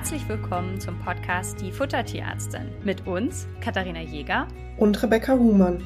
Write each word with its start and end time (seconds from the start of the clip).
Herzlich 0.00 0.26
willkommen 0.30 0.80
zum 0.80 0.98
Podcast 0.98 1.60
Die 1.60 1.70
Futtertierärztin 1.70 2.70
mit 2.82 3.06
uns, 3.06 3.46
Katharina 3.60 4.00
Jäger 4.00 4.48
und 4.78 5.02
Rebecca 5.02 5.34
Huhmann. 5.34 5.84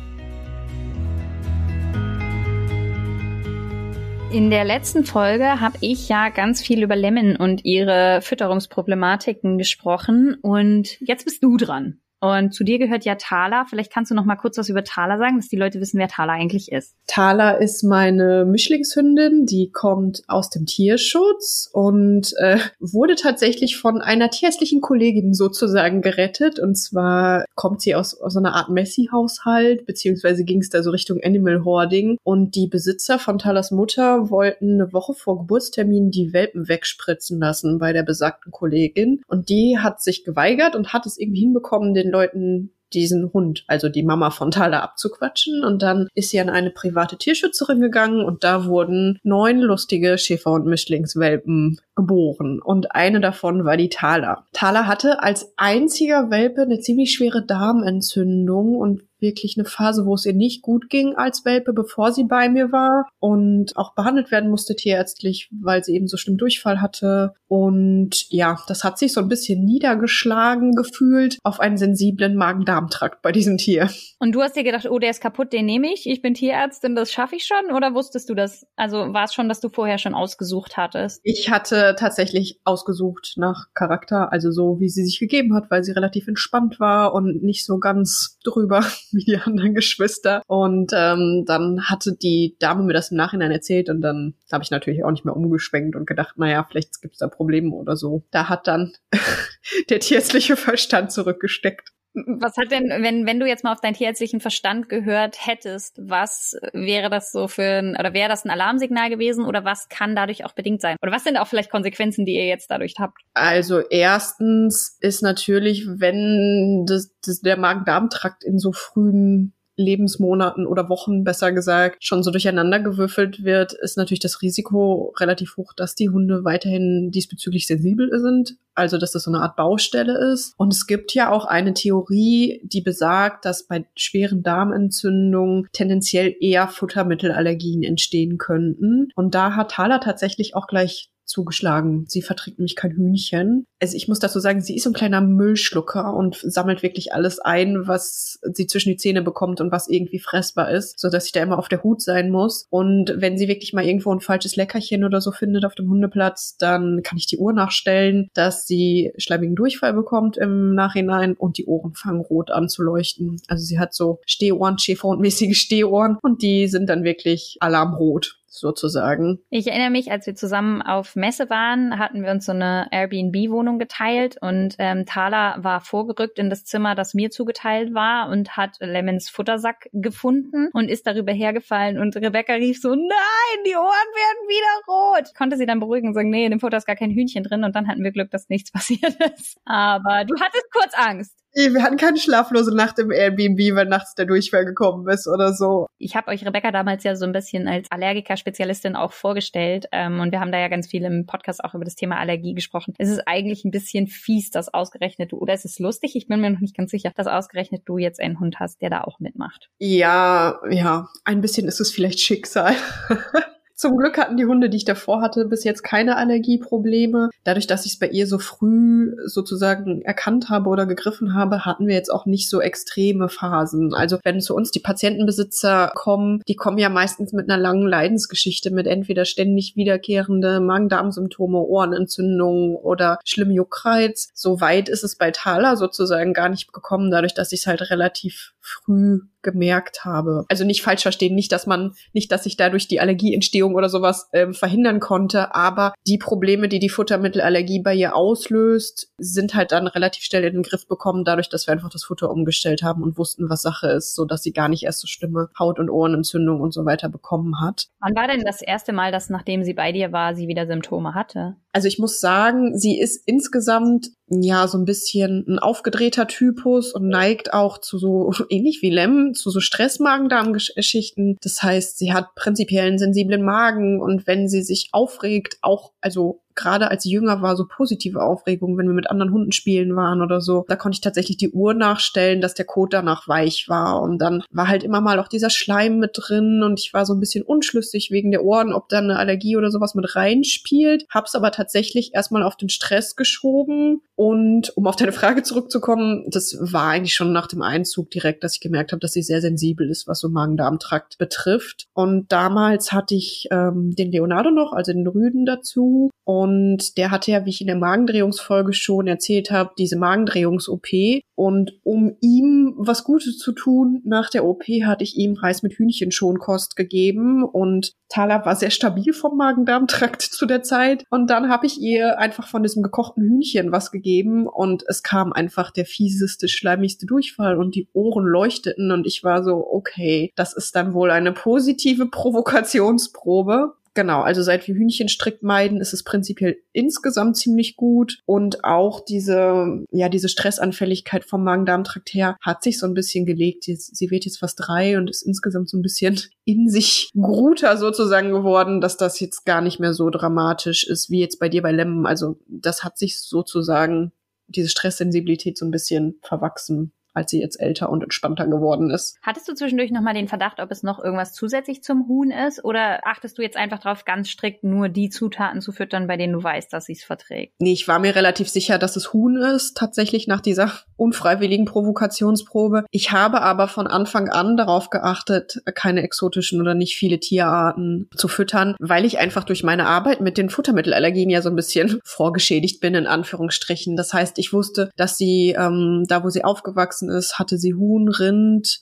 In 4.30 4.50
der 4.50 4.64
letzten 4.64 5.04
Folge 5.04 5.60
habe 5.60 5.78
ich 5.80 6.08
ja 6.08 6.28
ganz 6.28 6.62
viel 6.62 6.84
über 6.84 6.94
Lemon 6.94 7.34
und 7.34 7.64
ihre 7.64 8.20
Fütterungsproblematiken 8.22 9.58
gesprochen 9.58 10.36
und 10.40 10.96
jetzt 11.00 11.24
bist 11.24 11.42
du 11.42 11.56
dran. 11.56 11.98
Und 12.24 12.54
zu 12.54 12.64
dir 12.64 12.78
gehört 12.78 13.04
ja 13.04 13.16
Thala. 13.16 13.66
Vielleicht 13.68 13.92
kannst 13.92 14.10
du 14.10 14.14
noch 14.14 14.24
mal 14.24 14.36
kurz 14.36 14.56
was 14.56 14.70
über 14.70 14.82
Thala 14.82 15.18
sagen, 15.18 15.36
dass 15.36 15.48
die 15.50 15.58
Leute 15.58 15.78
wissen, 15.78 15.98
wer 15.98 16.08
Thala 16.08 16.32
eigentlich 16.32 16.72
ist. 16.72 16.94
Thala 17.06 17.50
ist 17.50 17.82
meine 17.82 18.46
Mischlingshündin, 18.46 19.44
die 19.44 19.70
kommt 19.70 20.22
aus 20.26 20.48
dem 20.48 20.64
Tierschutz 20.64 21.68
und 21.70 22.32
äh, 22.38 22.56
wurde 22.80 23.16
tatsächlich 23.16 23.76
von 23.76 24.00
einer 24.00 24.30
tierärztlichen 24.30 24.80
Kollegin 24.80 25.34
sozusagen 25.34 26.00
gerettet. 26.00 26.58
Und 26.58 26.76
zwar 26.76 27.44
kommt 27.56 27.82
sie 27.82 27.94
aus, 27.94 28.18
aus 28.18 28.38
einer 28.38 28.54
Art 28.54 28.70
Messi-Haushalt, 28.70 29.84
beziehungsweise 29.84 30.44
ging 30.44 30.60
es 30.60 30.70
da 30.70 30.82
so 30.82 30.92
Richtung 30.92 31.20
Animal 31.22 31.62
Hoarding. 31.62 32.16
Und 32.22 32.54
die 32.54 32.68
Besitzer 32.68 33.18
von 33.18 33.36
Thalas 33.38 33.70
Mutter 33.70 34.30
wollten 34.30 34.80
eine 34.80 34.94
Woche 34.94 35.12
vor 35.12 35.40
Geburtstermin 35.40 36.10
die 36.10 36.32
Welpen 36.32 36.68
wegspritzen 36.68 37.38
lassen 37.38 37.78
bei 37.78 37.92
der 37.92 38.02
besagten 38.02 38.50
Kollegin. 38.50 39.20
Und 39.26 39.50
die 39.50 39.76
hat 39.78 40.00
sich 40.00 40.24
geweigert 40.24 40.74
und 40.74 40.94
hat 40.94 41.04
es 41.04 41.18
irgendwie 41.18 41.40
hinbekommen, 41.40 41.92
den 41.92 42.13
Leuten 42.14 42.70
diesen 42.94 43.32
Hund, 43.32 43.64
also 43.66 43.88
die 43.88 44.02
Mama 44.02 44.30
von 44.30 44.50
Thala, 44.50 44.80
abzuquatschen. 44.80 45.64
Und 45.64 45.82
dann 45.82 46.08
ist 46.14 46.30
sie 46.30 46.40
an 46.40 46.48
eine 46.48 46.70
private 46.70 47.16
Tierschützerin 47.16 47.80
gegangen 47.80 48.24
und 48.24 48.44
da 48.44 48.66
wurden 48.66 49.18
neun 49.22 49.60
lustige 49.60 50.16
Schäfer- 50.16 50.52
und 50.52 50.66
Mischlingswelpen 50.66 51.80
geboren. 51.96 52.60
Und 52.62 52.94
eine 52.94 53.20
davon 53.20 53.64
war 53.64 53.76
die 53.76 53.88
Thala. 53.88 54.46
Thala 54.52 54.86
hatte 54.86 55.22
als 55.22 55.52
einziger 55.56 56.30
Welpe 56.30 56.62
eine 56.62 56.80
ziemlich 56.80 57.12
schwere 57.12 57.44
Darmentzündung 57.44 58.76
und 58.76 59.02
wirklich 59.24 59.56
eine 59.56 59.64
Phase, 59.64 60.06
wo 60.06 60.14
es 60.14 60.26
ihr 60.26 60.34
nicht 60.34 60.62
gut 60.62 60.88
ging 60.90 61.16
als 61.16 61.44
Welpe, 61.44 61.72
bevor 61.72 62.12
sie 62.12 62.24
bei 62.24 62.48
mir 62.48 62.70
war 62.70 63.08
und 63.18 63.76
auch 63.76 63.94
behandelt 63.94 64.30
werden 64.30 64.50
musste 64.50 64.76
tierärztlich, 64.76 65.48
weil 65.50 65.82
sie 65.82 65.94
eben 65.94 66.06
so 66.06 66.16
schlimm 66.16 66.36
Durchfall 66.36 66.80
hatte. 66.80 67.34
Und 67.48 68.26
ja, 68.30 68.58
das 68.68 68.84
hat 68.84 68.98
sich 68.98 69.12
so 69.12 69.20
ein 69.20 69.28
bisschen 69.28 69.64
niedergeschlagen 69.64 70.72
gefühlt 70.72 71.38
auf 71.42 71.60
einen 71.60 71.76
sensiblen 71.76 72.36
Magen-Darm-Trakt 72.36 73.22
bei 73.22 73.32
diesem 73.32 73.58
Tier. 73.58 73.90
Und 74.18 74.32
du 74.32 74.42
hast 74.42 74.56
dir 74.56 74.64
gedacht, 74.64 74.86
oh, 74.88 74.98
der 74.98 75.10
ist 75.10 75.20
kaputt, 75.20 75.52
den 75.52 75.66
nehme 75.66 75.92
ich. 75.92 76.06
Ich 76.06 76.20
bin 76.20 76.34
Tierärztin, 76.34 76.94
das 76.94 77.10
schaffe 77.12 77.36
ich 77.36 77.46
schon. 77.46 77.74
Oder 77.74 77.94
wusstest 77.94 78.28
du 78.28 78.34
das? 78.34 78.66
Also 78.76 79.12
war 79.12 79.24
es 79.24 79.34
schon, 79.34 79.48
dass 79.48 79.60
du 79.60 79.68
vorher 79.70 79.98
schon 79.98 80.14
ausgesucht 80.14 80.76
hattest? 80.76 81.20
Ich 81.22 81.50
hatte 81.50 81.96
tatsächlich 81.98 82.60
ausgesucht 82.64 83.34
nach 83.36 83.68
Charakter, 83.74 84.32
also 84.32 84.50
so, 84.50 84.80
wie 84.80 84.88
sie 84.88 85.04
sich 85.04 85.18
gegeben 85.18 85.54
hat, 85.54 85.70
weil 85.70 85.84
sie 85.84 85.92
relativ 85.92 86.28
entspannt 86.28 86.80
war 86.80 87.14
und 87.14 87.42
nicht 87.42 87.64
so 87.64 87.78
ganz 87.78 88.38
drüber 88.44 88.84
wie 89.14 89.24
die 89.24 89.36
anderen 89.44 89.74
Geschwister. 89.74 90.42
Und 90.46 90.92
ähm, 90.94 91.44
dann 91.46 91.84
hatte 91.84 92.16
die 92.16 92.56
Dame 92.58 92.82
mir 92.82 92.92
das 92.92 93.10
im 93.10 93.16
Nachhinein 93.16 93.50
erzählt 93.50 93.88
und 93.88 94.00
dann 94.00 94.34
habe 94.52 94.64
ich 94.64 94.70
natürlich 94.70 95.04
auch 95.04 95.10
nicht 95.10 95.24
mehr 95.24 95.36
umgeschwenkt 95.36 95.96
und 95.96 96.06
gedacht, 96.06 96.36
naja, 96.36 96.66
vielleicht 96.68 97.00
gibt 97.00 97.14
es 97.14 97.18
da 97.18 97.28
Probleme 97.28 97.74
oder 97.74 97.96
so. 97.96 98.24
Da 98.30 98.48
hat 98.48 98.66
dann 98.66 98.92
der 99.88 100.00
tierärztliche 100.00 100.56
Verstand 100.56 101.12
zurückgesteckt. 101.12 101.93
Was 102.14 102.56
hat 102.56 102.70
denn, 102.70 102.90
wenn, 103.02 103.26
wenn 103.26 103.40
du 103.40 103.46
jetzt 103.46 103.64
mal 103.64 103.72
auf 103.72 103.80
deinen 103.80 103.94
tierärztlichen 103.94 104.40
Verstand 104.40 104.88
gehört 104.88 105.46
hättest, 105.46 105.98
was 106.00 106.56
wäre 106.72 107.10
das 107.10 107.32
so 107.32 107.48
für 107.48 107.80
ein, 107.80 107.96
oder 107.98 108.14
wäre 108.14 108.28
das 108.28 108.44
ein 108.44 108.50
Alarmsignal 108.50 109.10
gewesen 109.10 109.44
oder 109.44 109.64
was 109.64 109.88
kann 109.88 110.14
dadurch 110.14 110.44
auch 110.44 110.52
bedingt 110.52 110.80
sein? 110.80 110.96
Oder 111.02 111.10
was 111.10 111.24
sind 111.24 111.36
auch 111.36 111.48
vielleicht 111.48 111.70
Konsequenzen, 111.70 112.24
die 112.24 112.34
ihr 112.34 112.46
jetzt 112.46 112.70
dadurch 112.70 112.94
habt? 113.00 113.18
Also 113.34 113.80
erstens 113.80 114.96
ist 115.00 115.22
natürlich, 115.22 115.86
wenn 115.88 116.84
das, 116.86 117.12
das 117.24 117.40
der 117.40 117.56
Magen-Darm-Trakt 117.56 118.44
in 118.44 118.60
so 118.60 118.70
frühen 118.70 119.53
Lebensmonaten 119.76 120.66
oder 120.66 120.88
Wochen 120.88 121.24
besser 121.24 121.52
gesagt 121.52 122.04
schon 122.04 122.22
so 122.22 122.30
durcheinander 122.30 122.80
gewürfelt 122.80 123.44
wird, 123.44 123.72
ist 123.72 123.96
natürlich 123.96 124.20
das 124.20 124.42
Risiko 124.42 125.12
relativ 125.18 125.56
hoch, 125.56 125.72
dass 125.74 125.94
die 125.94 126.10
Hunde 126.10 126.44
weiterhin 126.44 127.10
diesbezüglich 127.10 127.66
sensibel 127.66 128.10
sind. 128.20 128.56
Also, 128.76 128.98
dass 128.98 129.12
das 129.12 129.22
so 129.22 129.30
eine 129.30 129.40
Art 129.40 129.54
Baustelle 129.54 130.32
ist. 130.32 130.54
Und 130.56 130.72
es 130.72 130.88
gibt 130.88 131.14
ja 131.14 131.30
auch 131.30 131.44
eine 131.44 131.74
Theorie, 131.74 132.60
die 132.64 132.80
besagt, 132.80 133.44
dass 133.44 133.68
bei 133.68 133.86
schweren 133.94 134.42
Darmentzündungen 134.42 135.68
tendenziell 135.72 136.34
eher 136.40 136.66
Futtermittelallergien 136.66 137.84
entstehen 137.84 138.36
könnten. 138.36 139.10
Und 139.14 139.36
da 139.36 139.54
hat 139.54 139.72
Thaler 139.72 140.00
tatsächlich 140.00 140.56
auch 140.56 140.66
gleich 140.66 141.10
zugeschlagen. 141.24 142.04
Sie 142.08 142.22
verträgt 142.22 142.58
nämlich 142.58 142.76
kein 142.76 142.92
Hühnchen. 142.92 143.66
Also 143.80 143.96
ich 143.96 144.08
muss 144.08 144.18
dazu 144.18 144.40
sagen, 144.40 144.60
sie 144.60 144.76
ist 144.76 144.86
ein 144.86 144.92
kleiner 144.92 145.20
Müllschlucker 145.20 146.14
und 146.14 146.36
sammelt 146.36 146.82
wirklich 146.82 147.12
alles 147.12 147.38
ein, 147.38 147.86
was 147.86 148.38
sie 148.42 148.66
zwischen 148.66 148.90
die 148.90 148.96
Zähne 148.96 149.22
bekommt 149.22 149.60
und 149.60 149.72
was 149.72 149.88
irgendwie 149.88 150.18
fressbar 150.18 150.70
ist, 150.70 150.98
so 150.98 151.10
dass 151.10 151.26
ich 151.26 151.32
da 151.32 151.42
immer 151.42 151.58
auf 151.58 151.68
der 151.68 151.82
Hut 151.82 152.02
sein 152.02 152.30
muss. 152.30 152.66
Und 152.70 153.14
wenn 153.16 153.38
sie 153.38 153.48
wirklich 153.48 153.72
mal 153.72 153.84
irgendwo 153.84 154.12
ein 154.12 154.20
falsches 154.20 154.56
Leckerchen 154.56 155.04
oder 155.04 155.20
so 155.20 155.32
findet 155.32 155.64
auf 155.64 155.74
dem 155.74 155.90
Hundeplatz, 155.90 156.56
dann 156.58 157.02
kann 157.02 157.18
ich 157.18 157.26
die 157.26 157.38
Uhr 157.38 157.52
nachstellen, 157.52 158.28
dass 158.34 158.66
sie 158.66 159.12
schleimigen 159.16 159.56
Durchfall 159.56 159.92
bekommt 159.92 160.36
im 160.36 160.74
Nachhinein 160.74 161.34
und 161.34 161.58
die 161.58 161.66
Ohren 161.66 161.94
fangen 161.94 162.20
rot 162.20 162.50
an 162.50 162.68
zu 162.68 162.82
leuchten. 162.82 163.40
Also 163.48 163.64
sie 163.64 163.78
hat 163.78 163.94
so 163.94 164.20
Stehohren, 164.26 164.78
Schäferhundmäßige 164.78 165.56
Stehohren 165.56 166.18
und 166.22 166.42
die 166.42 166.68
sind 166.68 166.88
dann 166.88 167.04
wirklich 167.04 167.56
alarmrot 167.60 168.38
sozusagen. 168.54 169.40
Ich 169.50 169.66
erinnere 169.66 169.90
mich, 169.90 170.10
als 170.10 170.26
wir 170.26 170.34
zusammen 170.34 170.82
auf 170.82 171.16
Messe 171.16 171.50
waren, 171.50 171.98
hatten 171.98 172.22
wir 172.22 172.30
uns 172.30 172.46
so 172.46 172.52
eine 172.52 172.88
Airbnb-Wohnung 172.90 173.78
geteilt 173.78 174.36
und 174.40 174.76
ähm, 174.78 175.06
Thala 175.06 175.62
war 175.62 175.80
vorgerückt 175.80 176.38
in 176.38 176.50
das 176.50 176.64
Zimmer, 176.64 176.94
das 176.94 177.14
mir 177.14 177.30
zugeteilt 177.30 177.94
war 177.94 178.28
und 178.28 178.56
hat 178.56 178.76
Lemons 178.80 179.28
Futtersack 179.28 179.88
gefunden 179.92 180.68
und 180.72 180.88
ist 180.88 181.06
darüber 181.06 181.32
hergefallen 181.32 181.98
und 181.98 182.16
Rebecca 182.16 182.54
rief 182.54 182.80
so, 182.80 182.94
nein, 182.94 183.64
die 183.66 183.74
Ohren 183.74 183.84
werden 183.84 184.48
wieder 184.48 184.84
rot. 184.88 185.28
Ich 185.28 185.34
konnte 185.34 185.56
sie 185.56 185.66
dann 185.66 185.80
beruhigen 185.80 186.08
und 186.08 186.14
sagen, 186.14 186.30
nee, 186.30 186.44
in 186.44 186.50
dem 186.50 186.60
Futter 186.60 186.76
ist 186.76 186.86
gar 186.86 186.96
kein 186.96 187.10
Hühnchen 187.10 187.44
drin 187.44 187.64
und 187.64 187.74
dann 187.74 187.88
hatten 187.88 188.04
wir 188.04 188.12
Glück, 188.12 188.30
dass 188.30 188.48
nichts 188.48 188.70
passiert 188.72 189.16
ist. 189.36 189.58
Aber 189.64 190.24
du 190.24 190.34
hattest 190.40 190.70
kurz 190.72 190.94
Angst. 190.94 191.43
Wir 191.54 191.82
hatten 191.82 191.96
keine 191.96 192.18
schlaflose 192.18 192.74
Nacht 192.74 192.98
im 192.98 193.10
Airbnb, 193.10 193.76
weil 193.76 193.86
nachts 193.86 194.14
der 194.14 194.26
Durchfall 194.26 194.64
gekommen 194.64 195.08
ist 195.08 195.28
oder 195.28 195.52
so. 195.52 195.86
Ich 195.98 196.16
habe 196.16 196.30
euch 196.30 196.44
Rebecca 196.44 196.72
damals 196.72 197.04
ja 197.04 197.14
so 197.14 197.24
ein 197.24 197.32
bisschen 197.32 197.68
als 197.68 197.90
Allergiker-Spezialistin 197.90 198.96
auch 198.96 199.12
vorgestellt 199.12 199.86
ähm, 199.92 200.20
und 200.20 200.32
wir 200.32 200.40
haben 200.40 200.52
da 200.52 200.58
ja 200.58 200.68
ganz 200.68 200.88
viel 200.88 201.04
im 201.04 201.26
Podcast 201.26 201.62
auch 201.62 201.74
über 201.74 201.84
das 201.84 201.94
Thema 201.94 202.18
Allergie 202.18 202.54
gesprochen. 202.54 202.94
Es 202.98 203.08
ist 203.08 203.22
eigentlich 203.26 203.64
ein 203.64 203.70
bisschen 203.70 204.08
fies, 204.08 204.50
dass 204.50 204.72
ausgerechnet 204.72 205.32
du, 205.32 205.38
oder 205.38 205.54
es 205.54 205.64
ist 205.64 205.78
lustig, 205.78 206.16
ich 206.16 206.26
bin 206.26 206.40
mir 206.40 206.50
noch 206.50 206.60
nicht 206.60 206.76
ganz 206.76 206.90
sicher, 206.90 207.12
dass 207.14 207.26
ausgerechnet 207.26 207.82
du 207.86 207.98
jetzt 207.98 208.20
einen 208.20 208.40
Hund 208.40 208.58
hast, 208.58 208.82
der 208.82 208.90
da 208.90 209.02
auch 209.02 209.20
mitmacht. 209.20 209.70
Ja, 209.78 210.60
ja, 210.68 211.08
ein 211.24 211.40
bisschen 211.40 211.68
ist 211.68 211.80
es 211.80 211.92
vielleicht 211.92 212.20
Schicksal. 212.20 212.74
Zum 213.76 213.96
Glück 213.96 214.18
hatten 214.18 214.36
die 214.36 214.46
Hunde, 214.46 214.70
die 214.70 214.76
ich 214.76 214.84
davor 214.84 215.20
hatte, 215.20 215.46
bis 215.46 215.64
jetzt 215.64 215.82
keine 215.82 216.16
Allergieprobleme. 216.16 217.30
Dadurch, 217.42 217.66
dass 217.66 217.86
ich 217.86 217.94
es 217.94 217.98
bei 217.98 218.08
ihr 218.08 218.28
so 218.28 218.38
früh 218.38 219.16
sozusagen 219.26 220.02
erkannt 220.02 220.48
habe 220.48 220.70
oder 220.70 220.86
gegriffen 220.86 221.34
habe, 221.34 221.64
hatten 221.64 221.88
wir 221.88 221.94
jetzt 221.94 222.12
auch 222.12 222.24
nicht 222.24 222.48
so 222.48 222.60
extreme 222.60 223.28
Phasen. 223.28 223.92
Also 223.92 224.18
wenn 224.22 224.40
zu 224.40 224.54
uns 224.54 224.70
die 224.70 224.78
Patientenbesitzer 224.78 225.90
kommen, 225.94 226.40
die 226.46 226.54
kommen 226.54 226.78
ja 226.78 226.88
meistens 226.88 227.32
mit 227.32 227.50
einer 227.50 227.60
langen 227.60 227.88
Leidensgeschichte, 227.88 228.70
mit 228.70 228.86
entweder 228.86 229.24
ständig 229.24 229.74
wiederkehrende 229.74 230.60
Magen-Darm-Symptome, 230.60 231.58
Ohrenentzündungen 231.58 232.76
oder 232.76 233.18
schlimm 233.24 233.50
Juckreiz. 233.50 234.28
So 234.34 234.60
weit 234.60 234.88
ist 234.88 235.02
es 235.02 235.16
bei 235.16 235.32
Thaler 235.32 235.76
sozusagen 235.76 236.32
gar 236.32 236.48
nicht 236.48 236.72
gekommen, 236.72 237.10
dadurch, 237.10 237.34
dass 237.34 237.50
ich 237.50 237.60
es 237.60 237.66
halt 237.66 237.90
relativ 237.90 238.54
früh 238.60 239.22
gemerkt 239.44 240.04
habe. 240.04 240.44
Also 240.48 240.64
nicht 240.64 240.82
falsch 240.82 241.02
verstehen, 241.02 241.36
nicht, 241.36 241.52
dass 241.52 241.66
man, 241.66 241.94
nicht, 242.12 242.32
dass 242.32 242.46
ich 242.46 242.56
dadurch 242.56 242.88
die 242.88 242.98
Allergieentstehung 242.98 243.76
oder 243.76 243.88
sowas 243.88 244.28
ähm, 244.32 244.54
verhindern 244.54 244.98
konnte, 244.98 245.54
aber 245.54 245.94
die 246.06 246.18
Probleme, 246.18 246.68
die 246.68 246.80
die 246.80 246.88
Futtermittelallergie 246.88 247.80
bei 247.80 247.94
ihr 247.94 248.16
auslöst, 248.16 249.12
sind 249.18 249.54
halt 249.54 249.70
dann 249.70 249.86
relativ 249.86 250.24
schnell 250.24 250.42
in 250.44 250.54
den 250.54 250.62
Griff 250.64 250.88
bekommen, 250.88 251.24
dadurch, 251.24 251.48
dass 251.48 251.68
wir 251.68 251.72
einfach 251.72 251.90
das 251.90 252.02
Futter 252.02 252.30
umgestellt 252.30 252.82
haben 252.82 253.04
und 253.04 253.16
wussten, 253.16 253.48
was 253.48 253.62
Sache 253.62 253.88
ist, 253.88 254.16
so 254.16 254.24
dass 254.24 254.42
sie 254.42 254.52
gar 254.52 254.68
nicht 254.68 254.82
erst 254.82 255.00
so 255.00 255.06
schlimme 255.06 255.50
Haut- 255.58 255.78
und 255.78 255.90
Ohrenentzündung 255.90 256.60
und 256.60 256.74
so 256.74 256.84
weiter 256.84 257.08
bekommen 257.08 257.60
hat. 257.60 257.86
Wann 258.00 258.16
war 258.16 258.26
denn 258.26 258.44
das 258.44 258.60
erste 258.60 258.92
Mal, 258.92 259.12
dass 259.12 259.30
nachdem 259.30 259.62
sie 259.62 259.74
bei 259.74 259.92
dir 259.92 260.12
war, 260.12 260.34
sie 260.34 260.48
wieder 260.48 260.66
Symptome 260.66 261.14
hatte? 261.14 261.56
Also 261.74 261.88
ich 261.88 261.98
muss 261.98 262.20
sagen, 262.20 262.78
sie 262.78 263.00
ist 263.00 263.26
insgesamt 263.26 264.10
ja 264.28 264.68
so 264.68 264.78
ein 264.78 264.84
bisschen 264.84 265.44
ein 265.48 265.58
aufgedrehter 265.58 266.28
Typus 266.28 266.92
und 266.92 267.08
neigt 267.08 267.52
auch 267.52 267.78
zu 267.78 267.98
so 267.98 268.32
ähnlich 268.48 268.78
wie 268.80 268.90
Lem 268.90 269.34
zu 269.34 269.50
so 269.50 269.58
Stressmagen-Darm-Geschichten. 269.58 271.36
Das 271.42 271.64
heißt, 271.64 271.98
sie 271.98 272.12
hat 272.12 272.36
prinzipiell 272.36 272.86
einen 272.86 272.98
sensiblen 272.98 273.42
Magen 273.42 274.00
und 274.00 274.28
wenn 274.28 274.46
sie 274.46 274.62
sich 274.62 274.90
aufregt, 274.92 275.58
auch 275.62 275.90
also 276.00 276.43
gerade 276.54 276.90
als 276.90 277.04
jünger 277.04 277.42
war, 277.42 277.56
so 277.56 277.66
positive 277.66 278.22
Aufregung, 278.22 278.76
wenn 278.76 278.86
wir 278.86 278.94
mit 278.94 279.10
anderen 279.10 279.32
Hunden 279.32 279.52
spielen 279.52 279.96
waren 279.96 280.22
oder 280.22 280.40
so. 280.40 280.64
Da 280.68 280.76
konnte 280.76 280.96
ich 280.96 281.00
tatsächlich 281.00 281.36
die 281.36 281.50
Uhr 281.50 281.74
nachstellen, 281.74 282.40
dass 282.40 282.54
der 282.54 282.64
Kot 282.64 282.92
danach 282.92 283.28
weich 283.28 283.68
war. 283.68 284.02
Und 284.02 284.18
dann 284.18 284.42
war 284.50 284.68
halt 284.68 284.82
immer 284.82 285.00
mal 285.00 285.18
auch 285.18 285.28
dieser 285.28 285.50
Schleim 285.50 285.98
mit 285.98 286.12
drin 286.14 286.62
und 286.62 286.80
ich 286.80 286.92
war 286.94 287.06
so 287.06 287.14
ein 287.14 287.20
bisschen 287.20 287.44
unschlüssig 287.44 288.10
wegen 288.10 288.30
der 288.30 288.44
Ohren, 288.44 288.72
ob 288.72 288.88
da 288.88 288.98
eine 288.98 289.18
Allergie 289.18 289.56
oder 289.56 289.70
sowas 289.70 289.94
mit 289.94 290.16
reinspielt. 290.16 291.06
Hab's 291.10 291.34
aber 291.34 291.50
tatsächlich 291.50 292.14
erstmal 292.14 292.42
auf 292.42 292.56
den 292.56 292.68
Stress 292.68 293.16
geschoben. 293.16 294.00
Und 294.16 294.76
um 294.76 294.86
auf 294.86 294.96
deine 294.96 295.12
Frage 295.12 295.42
zurückzukommen, 295.42 296.26
das 296.30 296.56
war 296.60 296.90
eigentlich 296.90 297.14
schon 297.14 297.32
nach 297.32 297.48
dem 297.48 297.62
Einzug 297.62 298.10
direkt, 298.10 298.44
dass 298.44 298.54
ich 298.54 298.60
gemerkt 298.60 298.92
habe, 298.92 299.00
dass 299.00 299.12
sie 299.12 299.22
sehr 299.22 299.40
sensibel 299.40 299.90
ist, 299.90 300.06
was 300.06 300.20
so 300.20 300.28
Magen-Darm-Trakt 300.28 301.18
betrifft. 301.18 301.86
Und 301.94 302.30
damals 302.30 302.92
hatte 302.92 303.14
ich 303.14 303.48
ähm, 303.50 303.94
den 303.96 304.12
Leonardo 304.12 304.50
noch, 304.50 304.72
also 304.72 304.92
den 304.92 305.06
Rüden 305.06 305.46
dazu. 305.46 306.10
Und 306.24 306.43
der 306.46 307.10
hatte 307.10 307.30
ja, 307.30 307.44
wie 307.44 307.50
ich 307.50 307.60
in 307.60 307.66
der 307.66 307.76
Magendrehungsfolge 307.76 308.72
schon 308.72 309.06
erzählt 309.06 309.50
habe, 309.50 309.72
diese 309.78 309.96
Magendrehungs-OP. 309.96 311.22
Und 311.36 311.72
um 311.82 312.16
ihm 312.20 312.74
was 312.76 313.04
Gutes 313.04 313.38
zu 313.38 313.52
tun, 313.52 314.00
nach 314.04 314.30
der 314.30 314.44
OP 314.44 314.64
hatte 314.84 315.04
ich 315.04 315.16
ihm 315.16 315.34
Reis 315.34 315.62
mit 315.62 315.74
Hühnchenschonkost 315.74 316.76
gegeben. 316.76 317.44
Und 317.44 317.92
Thala 318.08 318.44
war 318.44 318.54
sehr 318.54 318.70
stabil 318.70 319.12
vom 319.12 319.36
Magen-Darm-Trakt 319.36 320.22
zu 320.22 320.46
der 320.46 320.62
Zeit. 320.62 321.04
Und 321.10 321.28
dann 321.30 321.48
habe 321.48 321.66
ich 321.66 321.80
ihr 321.80 322.18
einfach 322.18 322.46
von 322.46 322.62
diesem 322.62 322.82
gekochten 322.82 323.22
Hühnchen 323.22 323.72
was 323.72 323.90
gegeben. 323.90 324.46
Und 324.46 324.84
es 324.86 325.02
kam 325.02 325.32
einfach 325.32 325.70
der 325.70 325.86
fieseste, 325.86 326.48
schleimigste 326.48 327.06
Durchfall 327.06 327.56
und 327.56 327.74
die 327.74 327.88
Ohren 327.92 328.24
leuchteten. 328.24 328.92
Und 328.92 329.06
ich 329.06 329.24
war 329.24 329.42
so, 329.42 329.66
okay, 329.70 330.32
das 330.36 330.54
ist 330.54 330.76
dann 330.76 330.94
wohl 330.94 331.10
eine 331.10 331.32
positive 331.32 332.06
Provokationsprobe. 332.10 333.74
Genau, 333.94 334.22
also 334.22 334.42
seit 334.42 334.66
wir 334.66 334.74
Hühnchen 334.74 335.08
strikt 335.08 335.44
meiden, 335.44 335.80
ist 335.80 335.94
es 335.94 336.02
prinzipiell 336.02 336.56
insgesamt 336.72 337.36
ziemlich 337.36 337.76
gut. 337.76 338.18
Und 338.26 338.64
auch 338.64 339.04
diese, 339.04 339.84
ja, 339.92 340.08
diese 340.08 340.28
Stressanfälligkeit 340.28 341.24
vom 341.24 341.44
Magen-Darm-Trakt 341.44 342.12
her 342.12 342.36
hat 342.40 342.64
sich 342.64 342.80
so 342.80 342.86
ein 342.86 342.94
bisschen 342.94 343.24
gelegt. 343.24 343.64
Sie 343.64 344.10
wird 344.10 344.24
jetzt 344.24 344.38
fast 344.38 344.58
drei 344.60 344.98
und 344.98 345.08
ist 345.08 345.22
insgesamt 345.22 345.68
so 345.68 345.78
ein 345.78 345.82
bisschen 345.82 346.20
in 346.44 346.68
sich 346.68 347.10
gruter 347.14 347.76
sozusagen 347.76 348.30
geworden, 348.30 348.80
dass 348.80 348.96
das 348.96 349.20
jetzt 349.20 349.44
gar 349.44 349.60
nicht 349.60 349.78
mehr 349.78 349.94
so 349.94 350.10
dramatisch 350.10 350.84
ist 350.84 351.08
wie 351.10 351.20
jetzt 351.20 351.38
bei 351.38 351.48
dir 351.48 351.62
bei 351.62 351.70
Lemmen. 351.70 352.04
Also 352.04 352.40
das 352.48 352.82
hat 352.82 352.98
sich 352.98 353.20
sozusagen 353.20 354.12
diese 354.48 354.68
Stresssensibilität 354.68 355.56
so 355.56 355.64
ein 355.64 355.70
bisschen 355.70 356.18
verwachsen 356.22 356.92
als 357.14 357.30
sie 357.30 357.40
jetzt 357.40 357.60
älter 357.60 357.88
und 357.88 358.02
entspannter 358.02 358.46
geworden 358.46 358.90
ist. 358.90 359.16
Hattest 359.22 359.48
du 359.48 359.54
zwischendurch 359.54 359.90
nochmal 359.90 360.14
den 360.14 360.28
Verdacht, 360.28 360.60
ob 360.60 360.70
es 360.70 360.82
noch 360.82 361.02
irgendwas 361.02 361.32
zusätzlich 361.32 361.82
zum 361.82 362.08
Huhn 362.08 362.30
ist? 362.30 362.64
Oder 362.64 363.00
achtest 363.06 363.38
du 363.38 363.42
jetzt 363.42 363.56
einfach 363.56 363.78
darauf, 363.78 364.04
ganz 364.04 364.28
strikt 364.28 364.64
nur 364.64 364.88
die 364.88 365.10
Zutaten 365.10 365.60
zu 365.60 365.72
füttern, 365.72 366.06
bei 366.06 366.16
denen 366.16 366.32
du 366.32 366.42
weißt, 366.42 366.72
dass 366.72 366.86
sie 366.86 366.92
es 366.92 367.04
verträgt? 367.04 367.54
Nee, 367.58 367.72
ich 367.72 367.88
war 367.88 367.98
mir 367.98 368.14
relativ 368.14 368.48
sicher, 368.48 368.78
dass 368.78 368.96
es 368.96 369.12
Huhn 369.12 369.36
ist, 369.36 369.76
tatsächlich 369.76 370.26
nach 370.26 370.40
dieser 370.40 370.72
unfreiwilligen 370.96 371.64
Provokationsprobe. 371.64 372.84
Ich 372.90 373.12
habe 373.12 373.42
aber 373.42 373.68
von 373.68 373.86
Anfang 373.86 374.28
an 374.28 374.56
darauf 374.56 374.90
geachtet, 374.90 375.62
keine 375.74 376.02
exotischen 376.02 376.60
oder 376.60 376.74
nicht 376.74 376.96
viele 376.96 377.20
Tierarten 377.20 378.08
zu 378.16 378.28
füttern, 378.28 378.74
weil 378.78 379.04
ich 379.04 379.18
einfach 379.18 379.44
durch 379.44 379.62
meine 379.62 379.86
Arbeit 379.86 380.20
mit 380.20 380.38
den 380.38 380.50
Futtermittelallergien 380.50 381.30
ja 381.30 381.42
so 381.42 381.48
ein 381.48 381.56
bisschen 381.56 382.00
vorgeschädigt 382.04 382.80
bin, 382.80 382.94
in 382.94 383.06
Anführungsstrichen. 383.06 383.96
Das 383.96 384.12
heißt, 384.12 384.38
ich 384.38 384.52
wusste, 384.52 384.90
dass 384.96 385.16
sie 385.16 385.54
ähm, 385.58 386.04
da, 386.08 386.24
wo 386.24 386.30
sie 386.30 386.44
aufgewachsen 386.44 387.03
ist, 387.08 387.38
hatte 387.38 387.58
sie 387.58 387.74
Huhn, 387.74 388.08
Rind, 388.08 388.80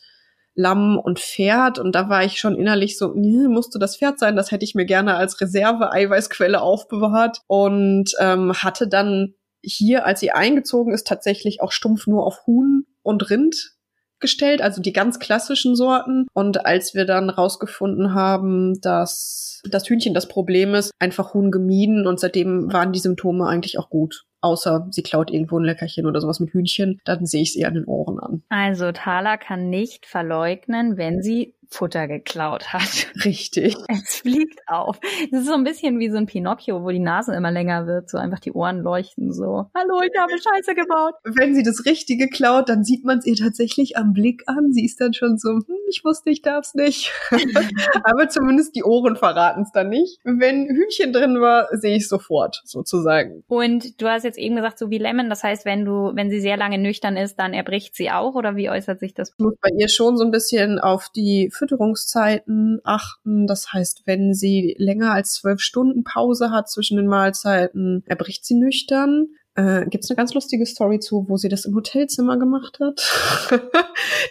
Lamm 0.54 0.98
und 0.98 1.18
Pferd. 1.18 1.78
Und 1.78 1.94
da 1.94 2.08
war 2.08 2.24
ich 2.24 2.38
schon 2.38 2.56
innerlich 2.56 2.98
so, 2.98 3.14
musste 3.14 3.78
das 3.78 3.96
Pferd 3.96 4.18
sein, 4.18 4.36
das 4.36 4.50
hätte 4.50 4.64
ich 4.64 4.74
mir 4.74 4.84
gerne 4.84 5.14
als 5.16 5.40
Reserve-Eiweißquelle 5.40 6.60
aufbewahrt. 6.60 7.40
Und 7.46 8.12
ähm, 8.18 8.52
hatte 8.54 8.88
dann 8.88 9.34
hier, 9.62 10.06
als 10.06 10.20
sie 10.20 10.32
eingezogen 10.32 10.92
ist, 10.92 11.06
tatsächlich 11.06 11.60
auch 11.60 11.72
stumpf 11.72 12.06
nur 12.06 12.26
auf 12.26 12.46
Huhn 12.46 12.84
und 13.02 13.30
Rind 13.30 13.76
gestellt, 14.20 14.62
also 14.62 14.80
die 14.80 14.92
ganz 14.92 15.18
klassischen 15.18 15.74
Sorten. 15.74 16.26
Und 16.32 16.64
als 16.64 16.94
wir 16.94 17.04
dann 17.04 17.30
rausgefunden 17.30 18.14
haben, 18.14 18.80
dass 18.80 19.60
das 19.68 19.88
Hühnchen 19.88 20.14
das 20.14 20.28
Problem 20.28 20.74
ist, 20.74 20.92
einfach 20.98 21.34
Huhn 21.34 21.50
gemieden 21.50 22.06
und 22.06 22.18
seitdem 22.18 22.72
waren 22.72 22.92
die 22.92 22.98
Symptome 22.98 23.46
eigentlich 23.46 23.78
auch 23.78 23.90
gut 23.90 24.24
außer 24.42 24.88
sie 24.90 25.02
klaut 25.02 25.30
irgendwo 25.30 25.58
ein 25.58 25.64
Leckerchen 25.64 26.06
oder 26.06 26.20
sowas 26.20 26.40
mit 26.40 26.52
Hühnchen, 26.52 27.00
dann 27.04 27.24
sehe 27.26 27.42
ich 27.42 27.52
sie 27.52 27.64
an 27.64 27.74
den 27.74 27.86
Ohren 27.86 28.18
an. 28.18 28.42
Also 28.48 28.92
Thala 28.92 29.36
kann 29.36 29.70
nicht 29.70 30.06
verleugnen, 30.06 30.96
wenn 30.96 31.22
sie 31.22 31.54
Futter 31.72 32.06
geklaut 32.06 32.72
hat. 32.72 33.08
Richtig. 33.24 33.76
Es 33.88 34.16
fliegt 34.16 34.60
auf. 34.66 35.00
Das 35.30 35.42
ist 35.42 35.46
so 35.46 35.54
ein 35.54 35.64
bisschen 35.64 35.98
wie 35.98 36.10
so 36.10 36.16
ein 36.16 36.26
Pinocchio, 36.26 36.82
wo 36.82 36.90
die 36.90 36.98
Nase 36.98 37.34
immer 37.34 37.50
länger 37.50 37.86
wird, 37.86 38.10
so 38.10 38.18
einfach 38.18 38.40
die 38.40 38.52
Ohren 38.52 38.80
leuchten 38.80 39.32
so. 39.32 39.66
Hallo, 39.74 40.00
ich 40.02 40.18
habe 40.18 40.32
Scheiße 40.32 40.74
gebaut. 40.74 41.14
Wenn 41.24 41.54
sie 41.54 41.62
das 41.62 41.84
Richtige 41.86 42.28
klaut, 42.28 42.68
dann 42.68 42.84
sieht 42.84 43.04
man 43.04 43.18
es 43.18 43.26
ihr 43.26 43.36
tatsächlich 43.36 43.96
am 43.96 44.12
Blick 44.12 44.42
an. 44.46 44.72
Sie 44.72 44.84
ist 44.84 45.00
dann 45.00 45.14
schon 45.14 45.38
so, 45.38 45.50
hm, 45.50 45.64
ich 45.88 46.04
wusste, 46.04 46.30
ich 46.30 46.42
darf's 46.42 46.74
nicht. 46.74 47.12
Aber 48.04 48.28
zumindest 48.28 48.76
die 48.76 48.84
Ohren 48.84 49.16
verraten 49.16 49.62
es 49.62 49.72
dann 49.72 49.88
nicht. 49.88 50.18
Wenn 50.24 50.66
Hühnchen 50.66 51.12
drin 51.12 51.40
war, 51.40 51.68
sehe 51.72 51.96
ich 51.96 52.08
sofort, 52.08 52.62
sozusagen. 52.64 53.44
Und 53.48 54.00
du 54.00 54.08
hast 54.08 54.24
jetzt 54.24 54.38
eben 54.38 54.56
gesagt, 54.56 54.78
so 54.78 54.90
wie 54.90 54.98
Lemon, 54.98 55.30
das 55.30 55.42
heißt, 55.42 55.64
wenn 55.64 55.84
du, 55.84 56.12
wenn 56.14 56.30
sie 56.30 56.40
sehr 56.40 56.56
lange 56.56 56.78
nüchtern 56.78 57.16
ist, 57.16 57.38
dann 57.38 57.54
erbricht 57.54 57.94
sie 57.94 58.10
auch 58.10 58.34
oder 58.34 58.56
wie 58.56 58.70
äußert 58.70 59.00
sich 59.00 59.14
das? 59.14 59.32
Muss 59.38 59.54
bei 59.60 59.70
ihr 59.76 59.88
schon 59.88 60.16
so 60.16 60.24
ein 60.24 60.30
bisschen 60.30 60.78
auf 60.78 61.08
die 61.14 61.50
Fütterungszeiten 61.62 62.80
achten. 62.82 63.46
Das 63.46 63.72
heißt, 63.72 64.02
wenn 64.04 64.34
sie 64.34 64.74
länger 64.78 65.12
als 65.12 65.34
zwölf 65.34 65.60
Stunden 65.60 66.02
Pause 66.02 66.50
hat 66.50 66.68
zwischen 66.68 66.96
den 66.96 67.06
Mahlzeiten, 67.06 68.02
erbricht 68.06 68.44
sie 68.44 68.56
nüchtern. 68.56 69.28
Äh, 69.54 69.84
Gibt 69.88 70.04
es 70.04 70.10
eine 70.10 70.16
ganz 70.16 70.32
lustige 70.32 70.64
Story 70.64 70.98
zu, 70.98 71.26
wo 71.28 71.36
sie 71.36 71.48
das 71.50 71.66
im 71.66 71.74
Hotelzimmer 71.74 72.38
gemacht 72.38 72.78
hat? 72.80 73.02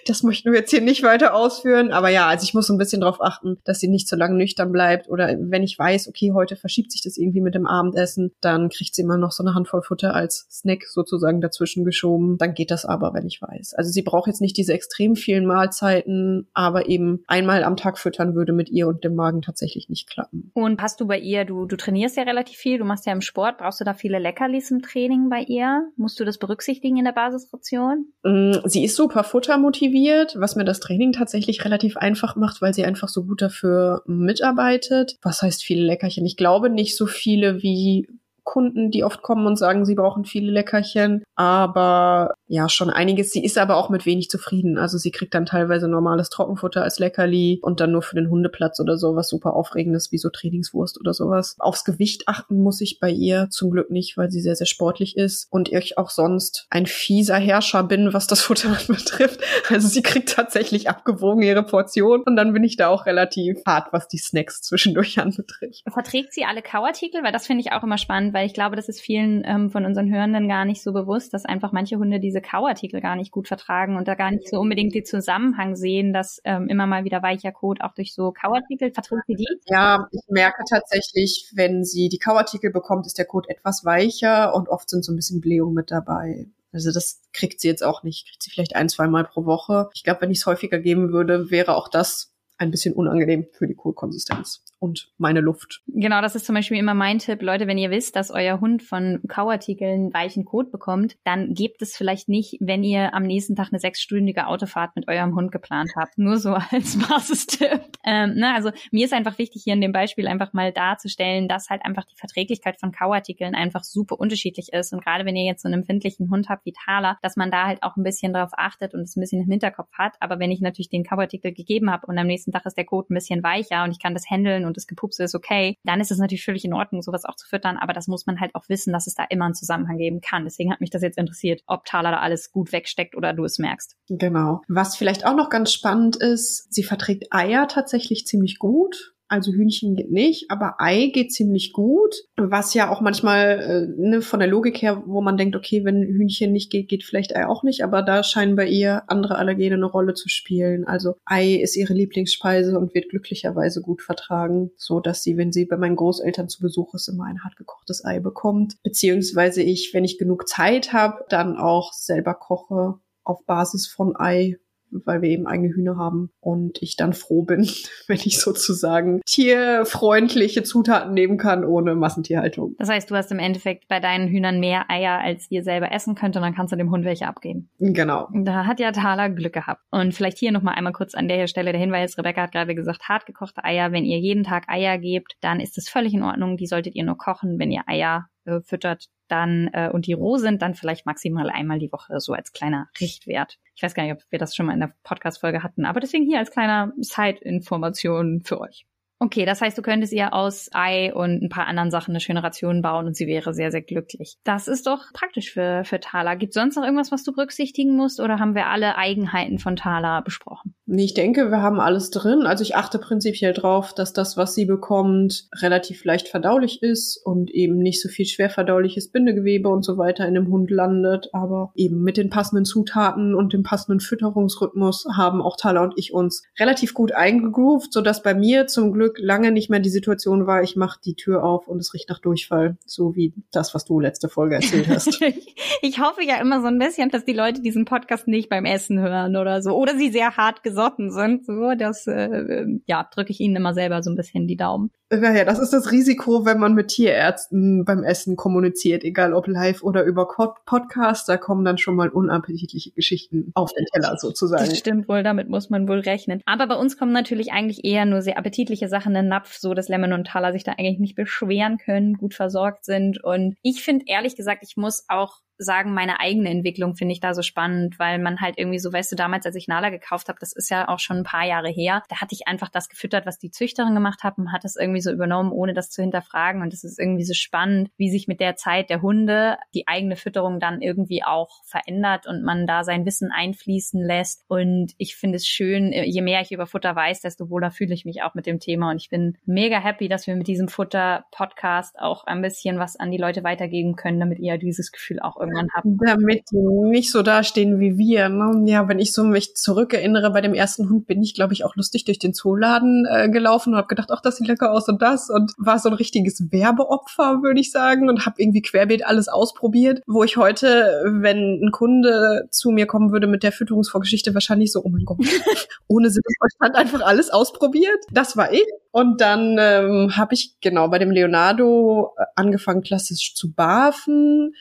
das 0.07 0.23
möchten 0.23 0.51
wir 0.51 0.59
jetzt 0.59 0.71
hier 0.71 0.81
nicht 0.81 1.03
weiter 1.03 1.35
ausführen. 1.35 1.91
Aber 1.91 2.09
ja, 2.09 2.27
also 2.27 2.43
ich 2.43 2.55
muss 2.55 2.67
so 2.67 2.73
ein 2.73 2.79
bisschen 2.79 3.01
darauf 3.01 3.21
achten, 3.21 3.57
dass 3.63 3.79
sie 3.79 3.87
nicht 3.87 4.07
so 4.07 4.15
lange 4.15 4.35
nüchtern 4.35 4.71
bleibt. 4.71 5.09
Oder 5.09 5.35
wenn 5.39 5.61
ich 5.61 5.77
weiß, 5.77 6.07
okay, 6.07 6.31
heute 6.33 6.55
verschiebt 6.55 6.91
sich 6.91 7.01
das 7.03 7.17
irgendwie 7.17 7.41
mit 7.41 7.53
dem 7.53 7.67
Abendessen, 7.67 8.31
dann 8.41 8.69
kriegt 8.69 8.95
sie 8.95 9.03
immer 9.03 9.17
noch 9.17 9.31
so 9.31 9.43
eine 9.43 9.53
Handvoll 9.53 9.83
Futter 9.83 10.15
als 10.15 10.47
Snack 10.49 10.85
sozusagen 10.87 11.39
dazwischen 11.39 11.85
geschoben. 11.85 12.37
Dann 12.39 12.55
geht 12.55 12.71
das 12.71 12.85
aber, 12.85 13.13
wenn 13.13 13.27
ich 13.27 13.41
weiß. 13.41 13.75
Also 13.75 13.91
sie 13.91 14.01
braucht 14.01 14.27
jetzt 14.27 14.41
nicht 14.41 14.57
diese 14.57 14.73
extrem 14.73 15.15
vielen 15.15 15.45
Mahlzeiten, 15.45 16.47
aber 16.53 16.89
eben 16.89 17.23
einmal 17.27 17.63
am 17.63 17.77
Tag 17.77 17.99
füttern 17.99 18.33
würde 18.33 18.53
mit 18.53 18.69
ihr 18.69 18.87
und 18.87 19.03
dem 19.03 19.15
Magen 19.15 19.43
tatsächlich 19.43 19.87
nicht 19.87 20.09
klappen. 20.09 20.49
Und 20.55 20.81
hast 20.81 20.99
du 20.99 21.05
bei 21.05 21.19
ihr, 21.19 21.45
du, 21.45 21.65
du 21.65 21.77
trainierst 21.77 22.17
ja 22.17 22.23
relativ 22.23 22.57
viel, 22.57 22.79
du 22.79 22.85
machst 22.85 23.05
ja 23.05 23.13
im 23.13 23.21
Sport, 23.21 23.59
brauchst 23.59 23.79
du 23.79 23.83
da 23.83 23.93
viele 23.93 24.17
Leckerlis 24.17 24.71
im 24.71 24.81
Training? 24.81 25.10
Training 25.11 25.29
bei 25.29 25.41
ihr? 25.41 25.91
Musst 25.97 26.19
du 26.19 26.25
das 26.25 26.37
berücksichtigen 26.37 26.97
in 26.97 27.05
der 27.05 27.11
Basisration? 27.11 28.05
Mm, 28.23 28.53
sie 28.65 28.85
ist 28.85 28.95
super 28.95 29.23
futtermotiviert, 29.23 30.35
was 30.39 30.55
mir 30.55 30.63
das 30.63 30.79
Training 30.79 31.11
tatsächlich 31.11 31.65
relativ 31.65 31.97
einfach 31.97 32.35
macht, 32.35 32.61
weil 32.61 32.73
sie 32.73 32.85
einfach 32.85 33.09
so 33.09 33.25
gut 33.25 33.41
dafür 33.41 34.03
mitarbeitet. 34.05 35.17
Was 35.21 35.41
heißt 35.41 35.63
viele 35.63 35.85
Leckerchen? 35.85 36.25
Ich 36.25 36.37
glaube 36.37 36.69
nicht 36.69 36.95
so 36.95 37.07
viele 37.07 37.61
wie 37.61 38.07
Kunden, 38.43 38.89
die 38.89 39.03
oft 39.03 39.21
kommen 39.21 39.45
und 39.45 39.57
sagen, 39.57 39.85
sie 39.85 39.95
brauchen 39.95 40.25
viele 40.25 40.51
Leckerchen, 40.51 41.23
aber 41.35 42.35
ja, 42.51 42.67
schon 42.67 42.89
einiges. 42.89 43.31
Sie 43.31 43.41
ist 43.41 43.57
aber 43.57 43.77
auch 43.77 43.89
mit 43.89 44.05
wenig 44.05 44.29
zufrieden. 44.29 44.77
Also 44.77 44.97
sie 44.97 45.11
kriegt 45.11 45.33
dann 45.33 45.45
teilweise 45.45 45.87
normales 45.87 46.29
Trockenfutter 46.29 46.83
als 46.83 46.99
Leckerli 46.99 47.59
und 47.61 47.79
dann 47.79 47.93
nur 47.93 48.01
für 48.01 48.17
den 48.17 48.29
Hundeplatz 48.29 48.81
oder 48.81 48.97
so 48.97 49.15
was 49.15 49.29
super 49.29 49.53
aufregendes 49.53 50.11
wie 50.11 50.17
so 50.17 50.29
Trainingswurst 50.29 50.99
oder 50.99 51.13
sowas. 51.13 51.55
Aufs 51.59 51.85
Gewicht 51.85 52.27
achten 52.27 52.61
muss 52.61 52.81
ich 52.81 52.99
bei 52.99 53.09
ihr 53.09 53.47
zum 53.51 53.71
Glück 53.71 53.89
nicht, 53.89 54.17
weil 54.17 54.31
sie 54.31 54.41
sehr, 54.41 54.57
sehr 54.57 54.67
sportlich 54.67 55.15
ist 55.15 55.47
und 55.49 55.71
ich 55.71 55.97
auch 55.97 56.09
sonst 56.09 56.67
ein 56.69 56.87
fieser 56.87 57.37
Herrscher 57.37 57.83
bin, 57.83 58.11
was 58.13 58.27
das 58.27 58.41
Futter 58.51 58.77
betrifft. 58.85 59.39
Also 59.69 59.87
sie 59.87 60.01
kriegt 60.01 60.33
tatsächlich 60.33 60.89
abgewogen 60.89 61.43
ihre 61.43 61.63
Portion 61.63 62.21
und 62.23 62.35
dann 62.35 62.51
bin 62.51 62.65
ich 62.65 62.75
da 62.75 62.89
auch 62.89 63.05
relativ 63.05 63.59
hart, 63.65 63.93
was 63.93 64.09
die 64.09 64.17
Snacks 64.17 64.61
zwischendurch 64.61 65.19
anbetrifft. 65.21 65.85
Verträgt 65.87 66.33
sie 66.33 66.43
alle 66.43 66.61
Kauartikel? 66.61 67.23
Weil 67.23 67.31
das 67.31 67.47
finde 67.47 67.61
ich 67.61 67.71
auch 67.71 67.83
immer 67.83 67.97
spannend, 67.97 68.33
weil 68.33 68.45
ich 68.45 68.53
glaube, 68.53 68.75
das 68.75 68.89
ist 68.89 68.99
vielen 68.99 69.41
ähm, 69.45 69.69
von 69.69 69.85
unseren 69.85 70.13
Hörenden 70.13 70.49
gar 70.49 70.65
nicht 70.65 70.83
so 70.83 70.91
bewusst, 70.91 71.33
dass 71.33 71.45
einfach 71.45 71.71
manche 71.71 71.95
Hunde 71.95 72.19
diese 72.19 72.40
Kauartikel 72.41 73.01
gar 73.01 73.15
nicht 73.15 73.31
gut 73.31 73.47
vertragen 73.47 73.97
und 73.97 74.07
da 74.07 74.15
gar 74.15 74.31
nicht 74.31 74.49
so 74.49 74.59
unbedingt 74.59 74.93
den 74.93 75.05
Zusammenhang 75.05 75.75
sehen, 75.75 76.13
dass 76.13 76.41
ähm, 76.43 76.67
immer 76.67 76.87
mal 76.87 77.03
wieder 77.03 77.21
weicher 77.21 77.51
Kot 77.51 77.81
auch 77.81 77.93
durch 77.93 78.13
so 78.13 78.31
Kauartikel 78.31 78.91
verträgt 78.91 79.23
sie 79.27 79.35
die? 79.35 79.47
Ja, 79.65 80.07
ich 80.11 80.21
merke 80.29 80.63
tatsächlich, 80.69 81.51
wenn 81.53 81.83
sie 81.83 82.09
die 82.09 82.19
Kauartikel 82.19 82.71
bekommt, 82.71 83.05
ist 83.05 83.17
der 83.17 83.25
Kot 83.25 83.49
etwas 83.49 83.85
weicher 83.85 84.53
und 84.55 84.69
oft 84.69 84.89
sind 84.89 85.05
so 85.05 85.11
ein 85.11 85.15
bisschen 85.15 85.41
Blähungen 85.41 85.73
mit 85.73 85.91
dabei. 85.91 86.47
Also 86.73 86.91
das 86.91 87.21
kriegt 87.33 87.59
sie 87.59 87.67
jetzt 87.67 87.83
auch 87.83 88.03
nicht. 88.03 88.27
Kriegt 88.27 88.43
sie 88.43 88.49
vielleicht 88.49 88.75
ein, 88.75 88.89
zwei 88.89 89.07
Mal 89.07 89.25
pro 89.25 89.45
Woche. 89.45 89.89
Ich 89.93 90.03
glaube, 90.03 90.21
wenn 90.21 90.31
ich 90.31 90.39
es 90.39 90.45
häufiger 90.45 90.79
geben 90.79 91.11
würde, 91.11 91.51
wäre 91.51 91.75
auch 91.75 91.89
das 91.89 92.33
ein 92.57 92.71
bisschen 92.71 92.93
unangenehm 92.93 93.47
für 93.51 93.67
die 93.67 93.75
Kohlkonsistenz. 93.75 94.63
Und 94.81 95.11
meine 95.19 95.41
Luft. 95.41 95.83
Genau, 95.87 96.21
das 96.21 96.35
ist 96.35 96.47
zum 96.47 96.55
Beispiel 96.55 96.77
immer 96.77 96.95
mein 96.95 97.19
Tipp. 97.19 97.43
Leute, 97.43 97.67
wenn 97.67 97.77
ihr 97.77 97.91
wisst, 97.91 98.15
dass 98.15 98.31
euer 98.31 98.59
Hund 98.59 98.81
von 98.81 99.21
Kauartikeln 99.27 100.11
weichen 100.11 100.43
Kot 100.43 100.71
bekommt, 100.71 101.17
dann 101.23 101.53
gebt 101.53 101.83
es 101.83 101.95
vielleicht 101.95 102.27
nicht, 102.27 102.57
wenn 102.59 102.83
ihr 102.83 103.13
am 103.13 103.21
nächsten 103.21 103.55
Tag 103.55 103.67
eine 103.71 103.79
sechsstündige 103.79 104.47
Autofahrt 104.47 104.95
mit 104.95 105.07
eurem 105.07 105.35
Hund 105.35 105.51
geplant 105.51 105.91
habt. 105.95 106.17
Nur 106.17 106.37
so 106.37 106.53
als 106.71 106.97
Basistipp. 106.97 107.81
Ähm, 108.03 108.33
ne, 108.33 108.55
also 108.55 108.71
mir 108.91 109.05
ist 109.05 109.13
einfach 109.13 109.37
wichtig, 109.37 109.61
hier 109.63 109.75
in 109.75 109.81
dem 109.81 109.91
Beispiel 109.91 110.27
einfach 110.27 110.51
mal 110.53 110.73
darzustellen, 110.73 111.47
dass 111.47 111.69
halt 111.69 111.85
einfach 111.85 112.05
die 112.05 112.17
Verträglichkeit 112.17 112.79
von 112.79 112.91
Kauartikeln 112.91 113.53
einfach 113.53 113.83
super 113.83 114.19
unterschiedlich 114.19 114.69
ist. 114.73 114.93
Und 114.93 115.03
gerade 115.03 115.25
wenn 115.25 115.35
ihr 115.35 115.45
jetzt 115.45 115.61
so 115.61 115.67
einen 115.67 115.81
empfindlichen 115.81 116.31
Hund 116.31 116.49
habt 116.49 116.65
wie 116.65 116.73
Thaler, 116.73 117.19
dass 117.21 117.35
man 117.35 117.51
da 117.51 117.67
halt 117.67 117.83
auch 117.83 117.97
ein 117.97 118.03
bisschen 118.03 118.33
drauf 118.33 118.49
achtet 118.53 118.95
und 118.95 119.01
es 119.01 119.15
ein 119.15 119.21
bisschen 119.21 119.43
im 119.43 119.51
Hinterkopf 119.51 119.93
hat. 119.93 120.15
Aber 120.19 120.39
wenn 120.39 120.49
ich 120.49 120.59
natürlich 120.59 120.89
den 120.89 121.03
Kauartikel 121.03 121.53
gegeben 121.53 121.91
habe 121.91 122.07
und 122.07 122.17
am 122.17 122.25
nächsten 122.25 122.51
Tag 122.51 122.65
ist 122.65 122.77
der 122.77 122.85
Kot 122.85 123.11
ein 123.11 123.13
bisschen 123.13 123.43
weicher 123.43 123.83
und 123.83 123.91
ich 123.91 123.99
kann 123.99 124.15
das 124.15 124.27
handeln 124.27 124.70
und 124.71 124.77
das 124.77 124.87
Gepupse 124.87 125.23
ist 125.23 125.35
okay, 125.35 125.75
dann 125.83 125.99
ist 125.99 126.11
es 126.11 126.17
natürlich 126.17 126.45
völlig 126.45 126.63
in 126.63 126.73
Ordnung, 126.73 127.01
sowas 127.01 127.25
auch 127.25 127.35
zu 127.35 127.45
füttern. 127.45 127.77
Aber 127.77 127.91
das 127.91 128.07
muss 128.07 128.25
man 128.25 128.39
halt 128.39 128.55
auch 128.55 128.69
wissen, 128.69 128.93
dass 128.93 129.05
es 129.05 129.15
da 129.15 129.25
immer 129.29 129.45
einen 129.45 129.53
Zusammenhang 129.53 129.97
geben 129.97 130.21
kann. 130.21 130.45
Deswegen 130.45 130.71
hat 130.71 130.79
mich 130.79 130.89
das 130.89 131.01
jetzt 131.01 131.17
interessiert, 131.17 131.61
ob 131.67 131.83
Thaler 131.85 132.11
da 132.11 132.19
alles 132.19 132.51
gut 132.51 132.71
wegsteckt 132.71 133.15
oder 133.15 133.33
du 133.33 133.43
es 133.43 133.59
merkst. 133.59 133.97
Genau. 134.07 134.61
Was 134.67 134.95
vielleicht 134.95 135.25
auch 135.25 135.35
noch 135.35 135.49
ganz 135.49 135.73
spannend 135.73 136.15
ist, 136.15 136.73
sie 136.73 136.83
verträgt 136.83 137.27
Eier 137.31 137.67
tatsächlich 137.67 138.25
ziemlich 138.25 138.59
gut. 138.59 139.13
Also 139.31 139.53
Hühnchen 139.53 139.95
geht 139.95 140.11
nicht, 140.11 140.51
aber 140.51 140.75
Ei 140.79 141.09
geht 141.13 141.31
ziemlich 141.31 141.71
gut. 141.71 142.13
Was 142.35 142.73
ja 142.73 142.91
auch 142.91 142.99
manchmal 142.99 143.87
äh, 143.97 144.01
ne, 144.01 144.21
von 144.21 144.41
der 144.41 144.49
Logik 144.49 144.81
her, 144.81 145.03
wo 145.05 145.21
man 145.21 145.37
denkt, 145.37 145.55
okay, 145.55 145.85
wenn 145.85 146.03
Hühnchen 146.03 146.51
nicht 146.51 146.69
geht, 146.69 146.89
geht 146.89 147.05
vielleicht 147.05 147.33
Ei 147.33 147.47
auch 147.47 147.63
nicht. 147.63 147.85
Aber 147.85 148.01
da 148.01 148.23
scheinen 148.23 148.57
bei 148.57 148.67
ihr 148.67 149.03
andere 149.07 149.37
Allergene 149.37 149.75
eine 149.75 149.85
Rolle 149.85 150.15
zu 150.15 150.27
spielen. 150.27 150.85
Also 150.85 151.15
Ei 151.23 151.53
ist 151.53 151.77
ihre 151.77 151.93
Lieblingsspeise 151.93 152.77
und 152.77 152.93
wird 152.93 153.07
glücklicherweise 153.07 153.81
gut 153.81 154.01
vertragen, 154.01 154.71
so 154.75 154.99
dass 154.99 155.23
sie, 155.23 155.37
wenn 155.37 155.53
sie 155.53 155.63
bei 155.63 155.77
meinen 155.77 155.95
Großeltern 155.95 156.49
zu 156.49 156.61
Besuch 156.61 156.93
ist, 156.93 157.07
immer 157.07 157.23
ein 157.23 157.41
hart 157.41 157.55
gekochtes 157.55 158.03
Ei 158.03 158.19
bekommt. 158.19 158.75
Beziehungsweise 158.83 159.63
ich, 159.63 159.91
wenn 159.93 160.03
ich 160.03 160.17
genug 160.17 160.49
Zeit 160.49 160.91
habe, 160.91 161.23
dann 161.29 161.55
auch 161.55 161.93
selber 161.93 162.33
koche 162.33 162.95
auf 163.23 163.45
Basis 163.45 163.87
von 163.87 164.13
Ei 164.17 164.57
weil 164.91 165.21
wir 165.21 165.29
eben 165.29 165.47
eigene 165.47 165.73
Hühner 165.73 165.97
haben 165.97 166.31
und 166.39 166.81
ich 166.81 166.95
dann 166.95 167.13
froh 167.13 167.43
bin, 167.43 167.61
wenn 168.07 168.17
ich 168.17 168.39
sozusagen 168.39 169.21
tierfreundliche 169.25 170.63
Zutaten 170.63 171.13
nehmen 171.13 171.37
kann 171.37 171.65
ohne 171.65 171.95
Massentierhaltung. 171.95 172.75
Das 172.77 172.89
heißt, 172.89 173.09
du 173.09 173.15
hast 173.15 173.31
im 173.31 173.39
Endeffekt 173.39 173.87
bei 173.87 173.99
deinen 173.99 174.27
Hühnern 174.27 174.59
mehr 174.59 174.89
Eier, 174.89 175.19
als 175.19 175.49
ihr 175.49 175.63
selber 175.63 175.91
essen 175.91 176.15
könnt 176.15 176.35
und 176.35 176.41
dann 176.41 176.55
kannst 176.55 176.71
du 176.71 176.77
dem 176.77 176.91
Hund 176.91 177.05
welche 177.05 177.27
abgeben. 177.27 177.69
Genau. 177.79 178.27
Da 178.33 178.65
hat 178.65 178.79
ja 178.79 178.91
Thaler 178.91 179.29
Glück 179.29 179.53
gehabt. 179.53 179.81
Und 179.91 180.13
vielleicht 180.13 180.37
hier 180.37 180.51
nochmal 180.51 180.75
einmal 180.75 180.93
kurz 180.93 181.15
an 181.15 181.27
der 181.27 181.47
Stelle 181.47 181.71
der 181.71 181.81
Hinweis. 181.81 182.17
Rebecca 182.17 182.41
hat 182.41 182.51
gerade 182.51 182.75
gesagt, 182.75 183.07
hartgekochte 183.07 183.63
Eier. 183.63 183.91
Wenn 183.91 184.05
ihr 184.05 184.19
jeden 184.19 184.43
Tag 184.43 184.65
Eier 184.67 184.97
gebt, 184.97 185.35
dann 185.41 185.59
ist 185.59 185.77
es 185.77 185.89
völlig 185.89 186.13
in 186.13 186.23
Ordnung. 186.23 186.57
Die 186.57 186.67
solltet 186.67 186.95
ihr 186.95 187.03
nur 187.03 187.17
kochen. 187.17 187.59
Wenn 187.59 187.71
ihr 187.71 187.83
Eier 187.87 188.27
äh, 188.45 188.61
füttert, 188.61 189.07
dann 189.31 189.69
äh, 189.73 189.89
und 189.91 190.05
die 190.05 190.13
roh 190.13 190.37
sind, 190.37 190.61
dann 190.61 190.75
vielleicht 190.75 191.05
maximal 191.05 191.49
einmal 191.49 191.79
die 191.79 191.91
Woche 191.91 192.19
so 192.19 192.33
als 192.33 192.51
kleiner 192.51 192.89
Richtwert. 192.99 193.57
Ich 193.75 193.83
weiß 193.83 193.93
gar 193.93 194.03
nicht, 194.03 194.13
ob 194.13 194.21
wir 194.29 194.39
das 194.39 194.55
schon 194.55 194.65
mal 194.65 194.73
in 194.73 194.79
der 194.79 194.93
Podcast-Folge 195.03 195.63
hatten, 195.63 195.85
aber 195.85 195.99
deswegen 195.99 196.25
hier 196.25 196.39
als 196.39 196.51
kleiner 196.51 196.93
Side-Information 196.99 198.41
für 198.41 198.59
euch. 198.59 198.85
Okay, 199.23 199.45
das 199.45 199.61
heißt, 199.61 199.77
du 199.77 199.83
könntest 199.83 200.13
ihr 200.13 200.33
aus 200.33 200.67
Ei 200.73 201.13
und 201.13 201.43
ein 201.43 201.49
paar 201.49 201.67
anderen 201.67 201.91
Sachen 201.91 202.09
eine 202.09 202.19
schöne 202.19 202.41
Ration 202.41 202.81
bauen 202.81 203.05
und 203.05 203.15
sie 203.15 203.27
wäre 203.27 203.53
sehr, 203.53 203.69
sehr 203.69 203.83
glücklich. 203.83 204.37
Das 204.43 204.67
ist 204.67 204.87
doch 204.87 205.13
praktisch 205.13 205.53
für, 205.53 205.83
für 205.85 205.99
Thala. 205.99 206.33
Gibt 206.33 206.55
sonst 206.55 206.75
noch 206.75 206.83
irgendwas, 206.83 207.11
was 207.11 207.23
du 207.23 207.31
berücksichtigen 207.31 207.95
musst 207.95 208.19
oder 208.19 208.39
haben 208.39 208.55
wir 208.55 208.65
alle 208.65 208.97
Eigenheiten 208.97 209.59
von 209.59 209.75
Thala 209.75 210.21
besprochen? 210.21 210.73
Ich 210.87 211.13
denke, 211.13 211.51
wir 211.51 211.61
haben 211.61 211.79
alles 211.79 212.09
drin. 212.09 212.47
Also 212.47 212.63
ich 212.63 212.75
achte 212.75 212.97
prinzipiell 212.97 213.53
drauf, 213.53 213.93
dass 213.93 214.11
das, 214.11 214.37
was 214.37 214.55
sie 214.55 214.65
bekommt, 214.65 215.47
relativ 215.61 216.03
leicht 216.03 216.27
verdaulich 216.27 216.81
ist 216.81 217.21
und 217.23 217.51
eben 217.51 217.77
nicht 217.77 218.01
so 218.01 218.09
viel 218.09 218.25
schwer 218.25 218.49
verdauliches 218.49 219.11
Bindegewebe 219.11 219.69
und 219.69 219.85
so 219.85 219.97
weiter 219.97 220.27
in 220.27 220.33
dem 220.33 220.47
Hund 220.47 220.71
landet. 220.71 221.29
Aber 221.31 221.71
eben 221.75 222.01
mit 222.01 222.17
den 222.17 222.31
passenden 222.31 222.65
Zutaten 222.65 223.35
und 223.35 223.53
dem 223.53 223.61
passenden 223.61 223.99
Fütterungsrhythmus 223.99 225.05
haben 225.15 225.41
auch 225.41 225.55
Thala 225.55 225.83
und 225.83 225.93
ich 225.95 226.11
uns 226.11 226.43
relativ 226.59 226.95
gut 226.95 227.13
eingegroovt, 227.13 227.93
sodass 227.93 228.23
bei 228.23 228.33
mir 228.33 228.67
zum 228.67 228.91
Glück 228.91 229.10
Glück 229.11 229.25
lange 229.25 229.51
nicht 229.51 229.69
mehr 229.69 229.79
die 229.79 229.89
Situation 229.89 230.47
war, 230.47 230.63
ich 230.63 230.75
mache 230.75 230.99
die 231.03 231.15
Tür 231.15 231.43
auf 231.43 231.67
und 231.67 231.79
es 231.79 231.93
riecht 231.93 232.09
nach 232.09 232.19
Durchfall, 232.19 232.77
so 232.85 233.15
wie 233.15 233.33
das, 233.51 233.73
was 233.73 233.85
du 233.85 233.99
letzte 233.99 234.29
Folge 234.29 234.55
erzählt 234.55 234.87
hast. 234.87 235.21
ich 235.81 235.99
hoffe 235.99 236.23
ja 236.23 236.39
immer 236.39 236.61
so 236.61 236.67
ein 236.67 236.79
bisschen, 236.79 237.09
dass 237.09 237.25
die 237.25 237.33
Leute 237.33 237.61
diesen 237.61 237.85
Podcast 237.85 238.27
nicht 238.27 238.49
beim 238.49 238.65
Essen 238.65 238.99
hören 238.99 239.35
oder 239.35 239.61
so 239.61 239.75
oder 239.75 239.97
sie 239.97 240.11
sehr 240.11 240.37
hart 240.37 240.63
gesotten 240.63 241.11
sind. 241.11 241.45
So, 241.45 241.73
das 241.77 242.07
äh, 242.07 242.65
ja 242.85 243.07
drücke 243.13 243.31
ich 243.31 243.39
ihnen 243.39 243.55
immer 243.55 243.73
selber 243.73 244.03
so 244.03 244.09
ein 244.09 244.15
bisschen 244.15 244.47
die 244.47 244.57
Daumen. 244.57 244.91
Naja, 245.11 245.43
das 245.43 245.59
ist 245.59 245.73
das 245.73 245.91
Risiko, 245.91 246.45
wenn 246.45 246.57
man 246.57 246.73
mit 246.73 246.87
Tierärzten 246.87 247.83
beim 247.83 248.01
Essen 248.03 248.37
kommuniziert, 248.37 249.03
egal 249.03 249.33
ob 249.33 249.47
live 249.47 249.83
oder 249.83 250.03
über 250.05 250.25
Podcast, 250.65 251.27
da 251.27 251.35
kommen 251.35 251.65
dann 251.65 251.77
schon 251.77 251.95
mal 251.95 252.07
unappetitliche 252.07 252.91
Geschichten 252.91 253.51
auf 253.53 253.73
den 253.73 253.85
Teller 253.87 254.15
sozusagen. 254.17 254.69
Das 254.69 254.77
stimmt 254.77 255.09
wohl, 255.09 255.21
damit 255.21 255.49
muss 255.49 255.69
man 255.69 255.89
wohl 255.89 255.99
rechnen. 255.99 256.41
Aber 256.45 256.65
bei 256.67 256.75
uns 256.75 256.97
kommen 256.97 257.11
natürlich 257.11 257.51
eigentlich 257.51 257.83
eher 257.83 258.05
nur 258.05 258.21
sehr 258.21 258.37
appetitliche 258.37 258.87
Sachen 258.87 259.09
in 259.09 259.23
den 259.23 259.27
Napf, 259.27 259.57
so 259.57 259.73
dass 259.73 259.89
Lemon 259.89 260.13
und 260.13 260.27
Thaler 260.27 260.53
sich 260.53 260.63
da 260.63 260.71
eigentlich 260.71 260.99
nicht 260.99 261.15
beschweren 261.15 261.77
können, 261.77 262.13
gut 262.13 262.33
versorgt 262.33 262.85
sind. 262.85 263.21
Und 263.21 263.57
ich 263.61 263.83
finde 263.83 264.05
ehrlich 264.07 264.37
gesagt, 264.37 264.63
ich 264.63 264.77
muss 264.77 265.03
auch 265.09 265.41
sagen, 265.63 265.93
meine 265.93 266.19
eigene 266.19 266.49
Entwicklung 266.49 266.95
finde 266.95 267.13
ich 267.13 267.19
da 267.19 267.33
so 267.33 267.41
spannend, 267.41 267.99
weil 267.99 268.19
man 268.19 268.41
halt 268.41 268.57
irgendwie 268.57 268.79
so, 268.79 268.91
weißt 268.91 269.11
du, 269.11 269.15
damals, 269.15 269.45
als 269.45 269.55
ich 269.55 269.67
Nala 269.67 269.89
gekauft 269.89 270.27
habe, 270.27 270.39
das 270.39 270.53
ist 270.53 270.69
ja 270.69 270.87
auch 270.87 270.99
schon 270.99 271.17
ein 271.17 271.23
paar 271.23 271.45
Jahre 271.45 271.69
her, 271.69 272.03
da 272.09 272.21
hatte 272.21 272.33
ich 272.33 272.47
einfach 272.47 272.69
das 272.69 272.89
gefüttert, 272.89 273.25
was 273.25 273.37
die 273.37 273.51
Züchterin 273.51 273.93
gemacht 273.93 274.23
hat 274.23 274.37
und 274.37 274.51
hat 274.51 274.63
das 274.63 274.75
irgendwie 274.75 275.01
so 275.01 275.11
übernommen, 275.11 275.51
ohne 275.51 275.73
das 275.73 275.89
zu 275.89 276.01
hinterfragen. 276.01 276.61
Und 276.61 276.73
es 276.73 276.83
ist 276.83 276.99
irgendwie 276.99 277.23
so 277.23 277.33
spannend, 277.33 277.89
wie 277.97 278.09
sich 278.09 278.27
mit 278.27 278.39
der 278.39 278.55
Zeit 278.55 278.89
der 278.89 279.01
Hunde 279.01 279.57
die 279.73 279.87
eigene 279.87 280.15
Fütterung 280.15 280.59
dann 280.59 280.81
irgendwie 280.81 281.23
auch 281.23 281.63
verändert 281.65 282.27
und 282.27 282.43
man 282.43 282.67
da 282.67 282.83
sein 282.83 283.05
Wissen 283.05 283.31
einfließen 283.31 284.01
lässt. 284.01 284.43
Und 284.47 284.93
ich 284.97 285.15
finde 285.15 285.37
es 285.37 285.47
schön, 285.47 285.91
je 285.93 286.21
mehr 286.21 286.41
ich 286.41 286.51
über 286.51 286.65
Futter 286.65 286.95
weiß, 286.95 287.21
desto 287.21 287.49
wohler 287.49 287.71
fühle 287.71 287.93
ich 287.93 288.05
mich 288.05 288.23
auch 288.23 288.33
mit 288.33 288.45
dem 288.45 288.59
Thema. 288.59 288.91
Und 288.91 288.97
ich 288.97 289.09
bin 289.09 289.37
mega 289.45 289.79
happy, 289.79 290.07
dass 290.07 290.27
wir 290.27 290.35
mit 290.35 290.47
diesem 290.47 290.67
Futter-Podcast 290.67 291.99
auch 291.99 292.25
ein 292.25 292.41
bisschen 292.41 292.79
was 292.79 292.95
an 292.95 293.11
die 293.11 293.17
Leute 293.17 293.43
weitergeben 293.43 293.95
können, 293.95 294.19
damit 294.19 294.39
ihr 294.39 294.57
dieses 294.57 294.91
Gefühl 294.91 295.19
auch 295.19 295.37
irgendwie 295.37 295.50
irgendwann 295.51 295.69
habt. 295.73 295.87
Damit 296.05 296.43
die 296.51 296.89
nicht 296.89 297.11
so 297.11 297.21
dastehen 297.21 297.79
wie 297.79 297.97
wir. 297.97 298.29
Ne? 298.29 298.63
Ja, 298.65 298.87
wenn 298.87 298.99
ich 298.99 299.13
so 299.13 299.23
mich 299.23 299.55
zurückerinnere, 299.55 300.31
bei 300.31 300.41
dem 300.41 300.53
ersten 300.53 300.89
Hund 300.89 301.07
bin 301.07 301.21
ich, 301.21 301.33
glaube 301.33 301.53
ich, 301.53 301.63
auch 301.63 301.75
lustig 301.75 302.05
durch 302.05 302.19
den 302.19 302.33
Zooladen 302.33 303.05
äh, 303.09 303.29
gelaufen 303.29 303.73
und 303.73 303.77
habe 303.77 303.87
gedacht, 303.87 304.09
ach, 304.11 304.21
das 304.21 304.37
sieht 304.37 304.47
lecker 304.47 304.71
aus 304.71 304.87
und 304.87 305.01
das 305.01 305.29
und 305.29 305.51
war 305.57 305.79
so 305.79 305.89
ein 305.89 305.95
richtiges 305.95 306.51
Werbeopfer, 306.51 307.41
würde 307.43 307.59
ich 307.59 307.71
sagen, 307.71 308.09
und 308.09 308.25
habe 308.25 308.35
irgendwie 308.41 308.61
querbeet 308.61 309.05
alles 309.05 309.27
ausprobiert, 309.27 310.01
wo 310.07 310.23
ich 310.23 310.37
heute, 310.37 311.03
wenn 311.05 311.61
ein 311.63 311.71
Kunde 311.71 312.47
zu 312.51 312.71
mir 312.71 312.85
kommen 312.85 313.11
würde 313.11 313.27
mit 313.27 313.43
der 313.43 313.51
Fütterungsvorgeschichte, 313.51 314.33
wahrscheinlich 314.33 314.71
so, 314.71 314.81
oh 314.83 314.89
mein 314.89 315.05
Gott, 315.05 315.19
ohne 315.87 316.09
Sinn 316.09 316.23
und 316.25 316.37
Verstand 316.37 316.75
einfach 316.75 317.05
alles 317.05 317.29
ausprobiert. 317.29 317.99
Das 318.11 318.37
war 318.37 318.51
ich. 318.51 318.65
Und 318.91 319.21
dann 319.21 319.57
ähm, 319.57 320.17
habe 320.17 320.33
ich 320.33 320.55
genau 320.59 320.89
bei 320.89 320.99
dem 320.99 321.11
Leonardo 321.11 322.13
äh, 322.17 322.25
angefangen, 322.35 322.81
klassisch 322.81 323.35
zu 323.35 323.53
barfen 323.53 324.53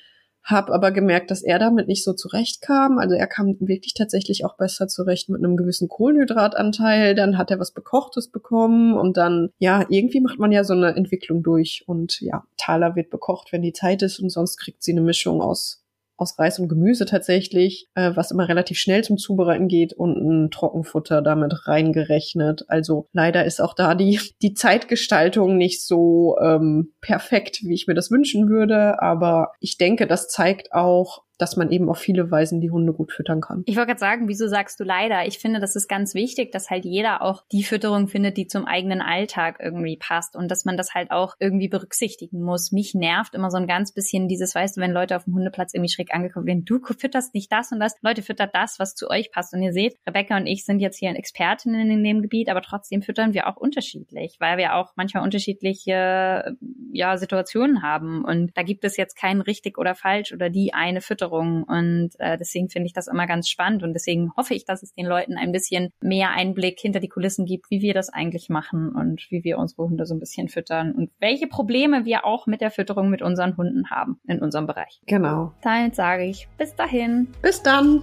habe 0.50 0.72
aber 0.72 0.90
gemerkt, 0.90 1.30
dass 1.30 1.42
er 1.42 1.58
damit 1.58 1.88
nicht 1.88 2.04
so 2.04 2.12
zurechtkam. 2.12 2.98
Also 2.98 3.14
er 3.14 3.26
kam 3.26 3.56
wirklich 3.60 3.94
tatsächlich 3.94 4.44
auch 4.44 4.56
besser 4.56 4.88
zurecht 4.88 5.28
mit 5.28 5.42
einem 5.42 5.56
gewissen 5.56 5.88
Kohlenhydratanteil. 5.88 7.14
Dann 7.14 7.38
hat 7.38 7.50
er 7.50 7.58
was 7.58 7.72
Bekochtes 7.72 8.28
bekommen 8.28 8.94
und 8.94 9.16
dann, 9.16 9.50
ja, 9.58 9.84
irgendwie 9.88 10.20
macht 10.20 10.38
man 10.38 10.52
ja 10.52 10.64
so 10.64 10.74
eine 10.74 10.94
Entwicklung 10.94 11.42
durch. 11.42 11.84
Und 11.86 12.20
ja, 12.20 12.44
Thaler 12.56 12.96
wird 12.96 13.10
bekocht, 13.10 13.52
wenn 13.52 13.62
die 13.62 13.72
Zeit 13.72 14.02
ist 14.02 14.20
und 14.20 14.30
sonst 14.30 14.58
kriegt 14.58 14.82
sie 14.82 14.92
eine 14.92 15.02
Mischung 15.02 15.40
aus 15.40 15.79
aus 16.20 16.38
Reis 16.38 16.58
und 16.58 16.68
Gemüse 16.68 17.06
tatsächlich, 17.06 17.88
äh, 17.94 18.12
was 18.14 18.30
immer 18.30 18.48
relativ 18.48 18.78
schnell 18.78 19.02
zum 19.02 19.16
Zubereiten 19.16 19.68
geht 19.68 19.92
und 19.92 20.16
ein 20.16 20.50
Trockenfutter 20.50 21.22
damit 21.22 21.66
reingerechnet. 21.66 22.64
Also 22.68 23.08
leider 23.12 23.44
ist 23.44 23.60
auch 23.60 23.74
da 23.74 23.94
die, 23.94 24.20
die 24.42 24.54
Zeitgestaltung 24.54 25.56
nicht 25.56 25.86
so 25.86 26.36
ähm, 26.42 26.92
perfekt, 27.00 27.60
wie 27.62 27.74
ich 27.74 27.86
mir 27.86 27.94
das 27.94 28.10
wünschen 28.10 28.48
würde. 28.48 29.00
Aber 29.02 29.52
ich 29.60 29.78
denke, 29.78 30.06
das 30.06 30.28
zeigt 30.28 30.72
auch, 30.72 31.22
dass 31.40 31.56
man 31.56 31.70
eben 31.70 31.88
auf 31.88 31.98
viele 31.98 32.30
Weisen 32.30 32.60
die 32.60 32.70
Hunde 32.70 32.92
gut 32.92 33.12
füttern 33.12 33.40
kann. 33.40 33.62
Ich 33.66 33.76
wollte 33.76 33.88
gerade 33.88 34.00
sagen, 34.00 34.28
wieso 34.28 34.46
sagst 34.46 34.78
du 34.78 34.84
leider? 34.84 35.26
Ich 35.26 35.38
finde, 35.38 35.58
das 35.58 35.74
ist 35.74 35.88
ganz 35.88 36.14
wichtig, 36.14 36.52
dass 36.52 36.68
halt 36.68 36.84
jeder 36.84 37.22
auch 37.22 37.44
die 37.50 37.62
Fütterung 37.62 38.08
findet, 38.08 38.36
die 38.36 38.46
zum 38.46 38.66
eigenen 38.66 39.00
Alltag 39.00 39.58
irgendwie 39.62 39.96
passt 39.96 40.36
und 40.36 40.50
dass 40.50 40.64
man 40.64 40.76
das 40.76 40.94
halt 40.94 41.10
auch 41.10 41.34
irgendwie 41.38 41.68
berücksichtigen 41.68 42.42
muss. 42.42 42.72
Mich 42.72 42.94
nervt 42.94 43.34
immer 43.34 43.50
so 43.50 43.56
ein 43.56 43.66
ganz 43.66 43.92
bisschen 43.92 44.28
dieses, 44.28 44.54
weißt 44.54 44.76
du, 44.76 44.80
wenn 44.82 44.92
Leute 44.92 45.16
auf 45.16 45.24
dem 45.24 45.34
Hundeplatz 45.34 45.72
irgendwie 45.72 45.90
schräg 45.90 46.14
angekommen 46.14 46.46
werden, 46.46 46.64
du 46.64 46.78
fütterst 46.80 47.34
nicht 47.34 47.50
das 47.50 47.72
und 47.72 47.80
das, 47.80 47.94
Leute 48.02 48.22
füttert 48.22 48.54
das, 48.54 48.78
was 48.78 48.94
zu 48.94 49.08
euch 49.08 49.32
passt. 49.32 49.54
Und 49.54 49.62
ihr 49.62 49.72
seht, 49.72 49.96
Rebecca 50.06 50.36
und 50.36 50.46
ich 50.46 50.64
sind 50.64 50.80
jetzt 50.80 50.98
hier 50.98 51.10
Expertinnen 51.10 51.90
in 51.90 52.04
dem 52.04 52.22
Gebiet, 52.22 52.48
aber 52.50 52.62
trotzdem 52.62 53.02
füttern 53.02 53.32
wir 53.34 53.48
auch 53.48 53.56
unterschiedlich, 53.56 54.36
weil 54.40 54.58
wir 54.58 54.74
auch 54.74 54.92
manchmal 54.96 55.24
unterschiedliche 55.24 56.56
ja, 56.92 57.16
Situationen 57.16 57.82
haben. 57.82 58.24
Und 58.24 58.56
da 58.56 58.62
gibt 58.62 58.84
es 58.84 58.96
jetzt 58.96 59.16
kein 59.16 59.40
richtig 59.40 59.78
oder 59.78 59.94
falsch 59.94 60.32
oder 60.32 60.50
die 60.50 60.74
eine 60.74 61.00
Fütterung 61.00 61.29
Fütterung. 61.30 61.64
Und 61.64 62.10
äh, 62.18 62.36
deswegen 62.38 62.68
finde 62.68 62.86
ich 62.86 62.92
das 62.92 63.08
immer 63.08 63.26
ganz 63.26 63.48
spannend 63.48 63.82
und 63.82 63.94
deswegen 63.94 64.32
hoffe 64.36 64.54
ich, 64.54 64.64
dass 64.64 64.82
es 64.82 64.92
den 64.92 65.06
Leuten 65.06 65.36
ein 65.36 65.52
bisschen 65.52 65.92
mehr 66.00 66.30
Einblick 66.30 66.78
hinter 66.80 67.00
die 67.00 67.08
Kulissen 67.08 67.46
gibt, 67.46 67.70
wie 67.70 67.80
wir 67.80 67.94
das 67.94 68.10
eigentlich 68.10 68.48
machen 68.48 68.90
und 68.90 69.26
wie 69.30 69.44
wir 69.44 69.58
unsere 69.58 69.84
Hunde 69.84 70.06
so 70.06 70.14
ein 70.14 70.20
bisschen 70.20 70.48
füttern 70.48 70.92
und 70.92 71.10
welche 71.20 71.46
Probleme 71.46 72.04
wir 72.04 72.24
auch 72.24 72.46
mit 72.46 72.60
der 72.60 72.70
Fütterung 72.70 73.10
mit 73.10 73.22
unseren 73.22 73.56
Hunden 73.56 73.90
haben 73.90 74.20
in 74.26 74.40
unserem 74.40 74.66
Bereich. 74.66 75.00
Genau. 75.06 75.52
Damit 75.62 75.94
sage 75.94 76.24
ich 76.24 76.48
bis 76.58 76.74
dahin. 76.74 77.28
Bis 77.42 77.62
dann. 77.62 78.02